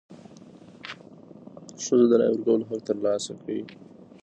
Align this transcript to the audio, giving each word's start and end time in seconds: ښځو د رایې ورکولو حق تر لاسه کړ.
ښځو 1.83 2.05
د 2.09 2.13
رایې 2.19 2.29
ورکولو 2.31 2.67
حق 2.69 2.81
تر 2.87 2.97
لاسه 3.05 3.31
کړ. 3.43 3.57